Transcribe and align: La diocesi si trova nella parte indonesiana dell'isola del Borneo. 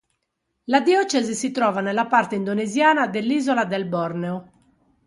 La 0.63 0.79
diocesi 0.81 1.35
si 1.35 1.51
trova 1.51 1.79
nella 1.79 2.07
parte 2.07 2.33
indonesiana 2.33 3.05
dell'isola 3.05 3.65
del 3.65 3.85
Borneo. 3.85 4.51